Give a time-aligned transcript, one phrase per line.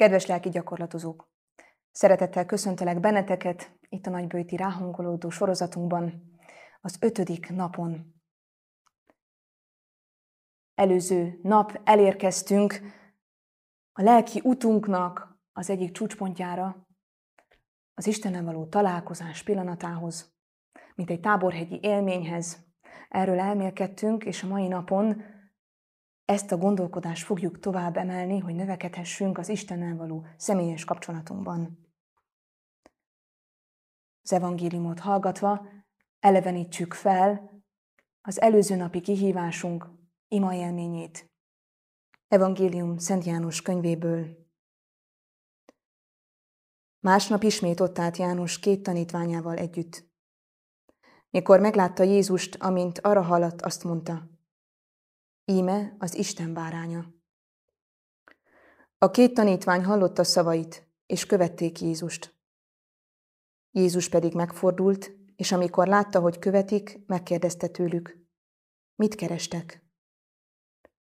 [0.00, 1.28] Kedves lelki gyakorlatozók!
[1.90, 6.38] Szeretettel köszöntelek benneteket itt a nagybőti ráhangolódó sorozatunkban,
[6.80, 8.14] az ötödik napon.
[10.74, 12.80] Előző nap elérkeztünk
[13.92, 16.86] a lelki utunknak az egyik csúcspontjára,
[17.94, 20.34] az Istennel való találkozás pillanatához,
[20.94, 22.66] mint egy táborhegyi élményhez.
[23.08, 25.22] Erről elmélkedtünk, és a mai napon
[26.30, 31.88] ezt a gondolkodást fogjuk tovább emelni, hogy növekedhessünk az Istennel való személyes kapcsolatunkban.
[34.22, 35.66] Az evangéliumot hallgatva
[36.20, 37.50] elevenítsük fel
[38.20, 39.90] az előző napi kihívásunk
[40.28, 41.30] ima élményét.
[42.28, 44.48] Evangélium Szent János könyvéből.
[47.00, 50.08] Másnap ismét ott állt János két tanítványával együtt.
[51.30, 54.39] Mikor meglátta Jézust, amint arra haladt, azt mondta,
[55.44, 57.14] Íme az Isten báránya.
[58.98, 62.38] A két tanítvány hallotta szavait, és követték Jézust.
[63.70, 68.18] Jézus pedig megfordult, és amikor látta, hogy követik, megkérdezte tőlük,
[68.94, 69.84] mit kerestek?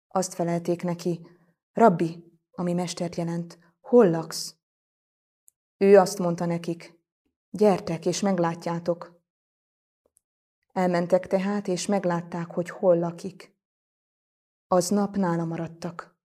[0.08, 1.28] Azt felelték neki,
[1.74, 4.56] Rabbi, ami mestert jelent, hol laksz?
[5.78, 7.00] Ő azt mondta nekik,
[7.50, 9.22] gyertek és meglátjátok.
[10.74, 13.58] Elmentek tehát, és meglátták, hogy hol lakik
[14.72, 16.18] aznap nála maradtak.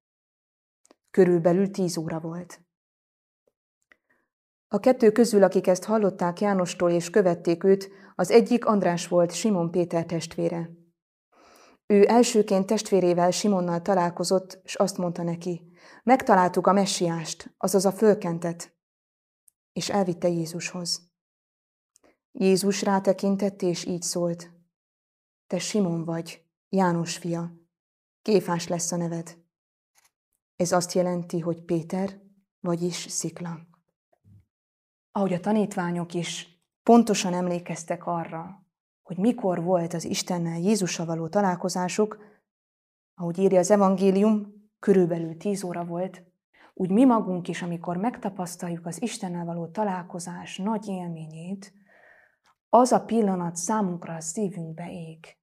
[1.11, 2.61] Körülbelül tíz óra volt.
[4.69, 9.71] A kettő közül, akik ezt hallották Jánostól és követték őt, az egyik András volt, Simon
[9.71, 10.71] Péter testvére.
[11.87, 15.73] Ő elsőként testvérével Simonnal találkozott, és azt mondta neki,
[16.03, 18.77] megtaláltuk a messiást, azaz a fölkentet,
[19.73, 21.13] és elvitte Jézushoz.
[22.33, 24.51] Jézus rátekintett, és így szólt,
[25.47, 27.64] te Simon vagy, János fia,
[28.25, 29.37] Kéfás lesz a neved.
[30.57, 32.21] Ez azt jelenti, hogy Péter,
[32.61, 33.59] vagyis szikla.
[35.13, 38.67] Ahogy a tanítványok is pontosan emlékeztek arra,
[39.03, 42.19] hogy mikor volt az Istennel Jézussal való találkozásuk,
[43.15, 46.23] ahogy írja az evangélium, körülbelül tíz óra volt,
[46.75, 51.73] úgy mi magunk is, amikor megtapasztaljuk az Istennel való találkozás nagy élményét,
[52.69, 55.37] az a pillanat számunkra a szívünkbe ég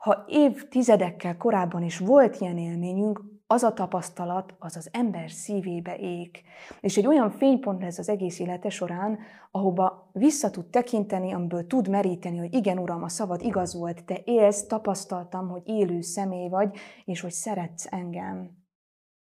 [0.00, 6.42] ha évtizedekkel korábban is volt ilyen élményünk, az a tapasztalat az az ember szívébe ég.
[6.80, 9.18] És egy olyan fénypont lesz az egész élete során,
[9.50, 14.20] ahova vissza tud tekinteni, amiből tud meríteni, hogy igen, Uram, a szavad igaz volt, te
[14.24, 18.50] élsz, tapasztaltam, hogy élő személy vagy, és hogy szeretsz engem.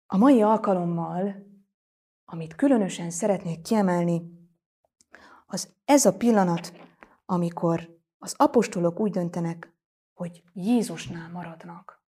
[0.08, 1.36] A mai alkalommal,
[2.26, 4.22] amit különösen szeretnék kiemelni,
[5.48, 6.74] az ez a pillanat,
[7.26, 9.78] amikor az apostolok úgy döntenek,
[10.20, 12.04] hogy Jézusnál maradnak.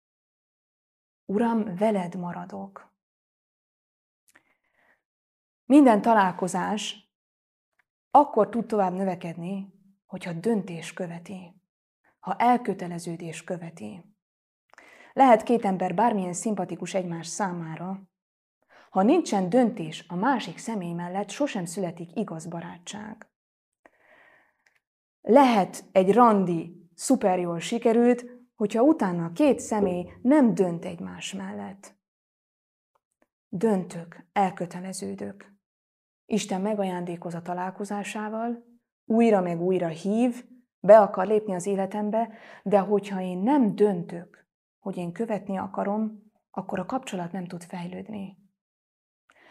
[1.24, 2.94] Uram, veled maradok.
[5.64, 7.10] Minden találkozás
[8.10, 9.72] akkor tud tovább növekedni,
[10.06, 11.62] hogyha döntés követi,
[12.18, 14.14] ha elköteleződés követi.
[15.12, 18.02] Lehet két ember bármilyen szimpatikus egymás számára,
[18.90, 23.30] ha nincsen döntés a másik személy mellett, sosem születik igaz barátság.
[25.20, 28.24] Lehet egy randi szuper jól sikerült,
[28.54, 31.94] hogyha utána a két személy nem dönt egymás mellett.
[33.48, 35.52] Döntök, elköteleződök.
[36.26, 38.64] Isten megajándékoz a találkozásával,
[39.04, 40.44] újra meg újra hív,
[40.80, 44.46] be akar lépni az életembe, de hogyha én nem döntök,
[44.78, 48.36] hogy én követni akarom, akkor a kapcsolat nem tud fejlődni.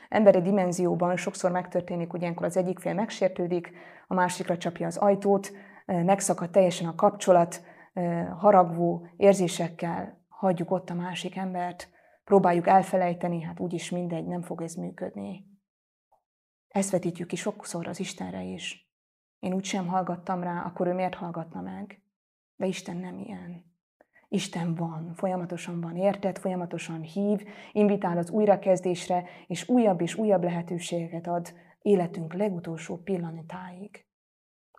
[0.09, 3.71] Emberi dimenzióban sokszor megtörténik, hogy ilyenkor az egyik fél megsértődik,
[4.07, 5.51] a másikra csapja az ajtót,
[5.89, 7.63] megszakad teljesen a kapcsolat,
[8.37, 11.89] haragvó érzésekkel hagyjuk ott a másik embert,
[12.23, 15.45] próbáljuk elfelejteni, hát úgyis mindegy, nem fog ez működni.
[16.67, 18.91] Ezt vetítjük ki sokszor az Istenre is.
[19.39, 22.01] Én úgy sem hallgattam rá, akkor ő miért hallgatna meg?
[22.55, 23.67] De Isten nem ilyen.
[24.27, 31.27] Isten van, folyamatosan van, érted, folyamatosan hív, invitál az újrakezdésre, és újabb és újabb lehetőségeket
[31.27, 34.08] ad életünk legutolsó pillanatáig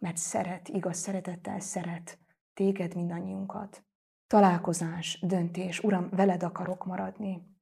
[0.01, 2.19] mert szeret, igaz szeretettel szeret
[2.55, 3.85] téged mindannyiunkat.
[4.27, 7.59] Találkozás, döntés, Uram, veled akarok maradni.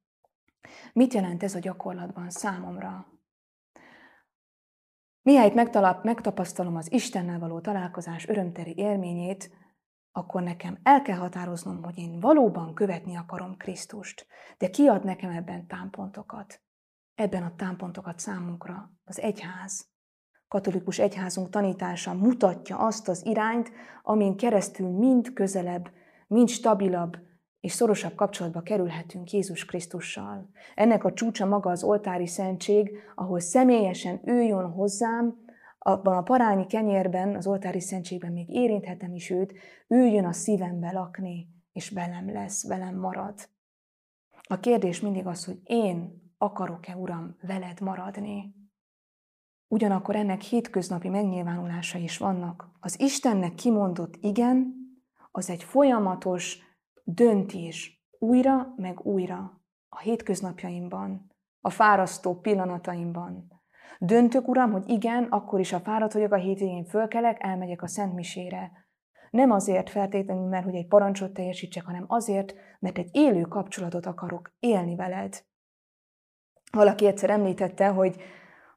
[0.93, 3.07] Mit jelent ez a gyakorlatban számomra?
[5.21, 9.51] Mihelyt megtalap, megtapasztalom az Istennel való találkozás örömteri élményét,
[10.11, 14.27] akkor nekem el kell határoznom, hogy én valóban követni akarom Krisztust.
[14.57, 16.61] De ki ad nekem ebben támpontokat?
[17.15, 19.88] Ebben a támpontokat számunkra az egyház
[20.49, 23.71] katolikus egyházunk tanítása mutatja azt az irányt,
[24.03, 25.89] amin keresztül mind közelebb,
[26.27, 27.17] mind stabilabb
[27.59, 30.49] és szorosabb kapcsolatba kerülhetünk Jézus Krisztussal.
[30.75, 35.47] Ennek a csúcsa maga az oltári szentség, ahol személyesen ő jön hozzám,
[35.79, 39.53] abban a parányi kenyérben, az oltári szentségben még érinthetem is őt,
[39.87, 43.49] ő jön a szívembe lakni, és velem lesz, velem marad.
[44.43, 48.58] A kérdés mindig az, hogy én akarok-e, Uram, veled maradni.
[49.71, 52.69] Ugyanakkor ennek hétköznapi megnyilvánulása is vannak.
[52.79, 54.73] Az Istennek kimondott igen,
[55.31, 56.59] az egy folyamatos
[57.03, 61.31] döntés újra meg újra a hétköznapjaimban,
[61.61, 63.61] a fárasztó pillanataimban.
[63.99, 68.13] Döntök, Uram, hogy igen, akkor is a fáradt vagyok, a hétvégén fölkelek, elmegyek a Szent
[68.13, 68.71] Misére.
[69.29, 74.55] Nem azért feltétlenül, mert hogy egy parancsot teljesítsek, hanem azért, mert egy élő kapcsolatot akarok
[74.59, 75.43] élni veled.
[76.71, 78.21] Valaki egyszer említette, hogy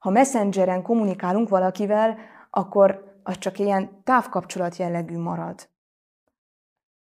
[0.03, 2.19] ha messengeren kommunikálunk valakivel,
[2.51, 5.69] akkor az csak ilyen távkapcsolat jellegű marad.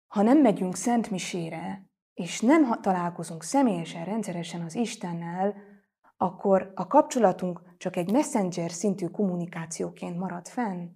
[0.06, 5.54] Ha nem megyünk Szent Misére, és nem találkozunk személyesen, rendszeresen az Istennel,
[6.16, 10.88] akkor a kapcsolatunk csak egy messenger szintű kommunikációként marad fenn.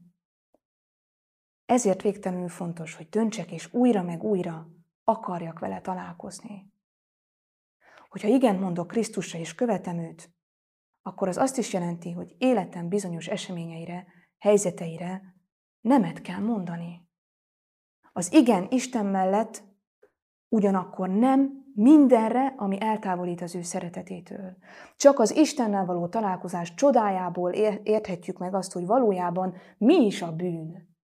[1.66, 4.68] Ezért végtelenül fontos, hogy döntsek és újra meg újra
[5.04, 6.72] akarjak vele találkozni.
[8.08, 10.33] Hogyha igen mondok Krisztusra és követem őt,
[11.06, 14.06] akkor az azt is jelenti, hogy életem bizonyos eseményeire,
[14.38, 15.22] helyzeteire
[15.80, 17.08] nemet kell mondani.
[18.12, 19.62] Az igen Isten mellett
[20.48, 24.56] ugyanakkor nem mindenre, ami eltávolít az ő szeretetétől.
[24.96, 27.52] Csak az Istennel való találkozás csodájából
[27.82, 30.96] érthetjük meg azt, hogy valójában mi is a bűn.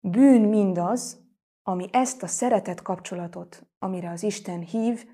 [0.00, 1.24] Bűn mindaz,
[1.62, 5.06] ami ezt a szeretet kapcsolatot, amire az Isten hív,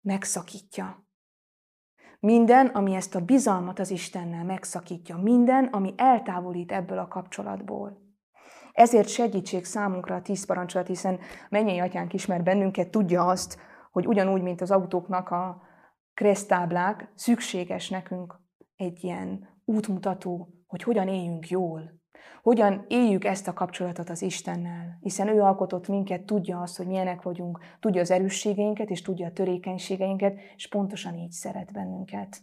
[0.00, 1.09] megszakítja.
[2.20, 5.16] Minden, ami ezt a bizalmat az Istennel megszakítja.
[5.16, 8.08] Minden, ami eltávolít ebből a kapcsolatból.
[8.72, 11.18] Ezért segítség számunkra a tíz parancsolat, hiszen
[11.48, 13.58] mennyei atyánk ismer bennünket, tudja azt,
[13.90, 15.62] hogy ugyanúgy, mint az autóknak a
[16.14, 18.40] kresztáblák, szükséges nekünk
[18.76, 21.99] egy ilyen útmutató, hogy hogyan éljünk jól,
[22.42, 27.22] hogyan éljük ezt a kapcsolatot az Istennel, hiszen ő alkotott minket, tudja azt, hogy milyenek
[27.22, 32.40] vagyunk, tudja az erősségeinket, és tudja a törékenységeinket, és pontosan így szeret bennünket.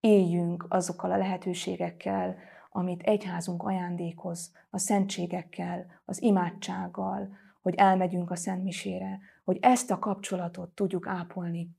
[0.00, 2.36] Éljünk azokkal a lehetőségekkel,
[2.70, 7.28] amit egyházunk ajándékoz, a szentségekkel, az imádsággal,
[7.62, 11.70] hogy elmegyünk a Szent Misére, hogy ezt a kapcsolatot tudjuk ápolni,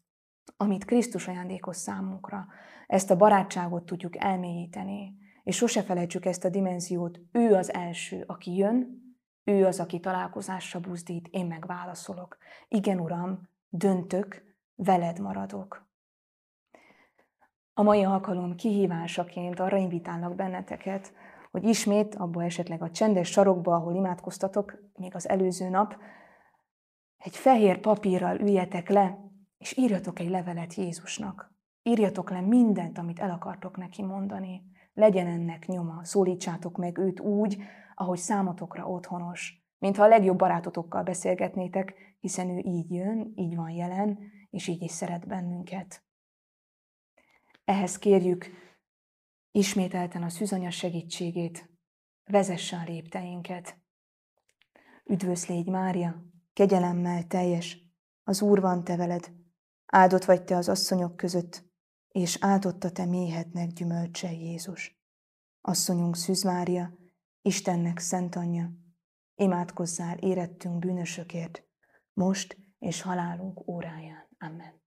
[0.58, 2.48] amit Krisztus ajándékoz számunkra,
[2.88, 8.56] ezt a barátságot tudjuk elmélyíteni, és sose felejtsük ezt a dimenziót, ő az első, aki
[8.56, 9.02] jön,
[9.44, 12.38] ő az, aki találkozásra buzdít, én meg válaszolok.
[12.68, 14.44] Igen, Uram, döntök,
[14.76, 15.92] veled maradok.
[17.74, 21.14] A mai alkalom kihívásaként arra invitálnak benneteket,
[21.52, 25.98] hogy ismét abba esetleg a csendes sarokba, ahol imádkoztatok, még az előző nap,
[27.18, 29.18] egy fehér papírral üljetek le,
[29.58, 31.52] és írjatok egy levelet Jézusnak.
[31.84, 34.64] Írjatok le mindent, amit el akartok neki mondani.
[34.94, 37.62] Legyen ennek nyoma, szólítsátok meg őt úgy,
[37.96, 44.20] ahogy számotokra otthonos, mintha a legjobb barátotokkal beszélgetnétek, hiszen ő így jön, így van jelen,
[44.50, 46.04] és így is szeret bennünket.
[47.66, 48.50] Ehhez kérjük
[49.52, 51.70] ismételten a szűzanya segítségét,
[52.26, 53.78] vezesse a lépteinket.
[55.06, 57.78] Üdvös Mária, kegyelemmel teljes,
[58.24, 59.32] az Úr van te veled,
[59.86, 61.73] áldott vagy te az asszonyok között,
[62.14, 65.02] és áldott a te méhetnek gyümölcse Jézus.
[65.62, 66.48] Asszonyunk Szűz
[67.42, 68.72] Istennek szent anyja,
[69.36, 71.64] imádkozzál érettünk bűnösökért,
[72.14, 74.28] most és halálunk óráján.
[74.38, 74.82] Amen.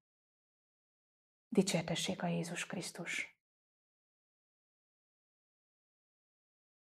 [1.49, 3.36] Dicsértessék a Jézus Krisztus!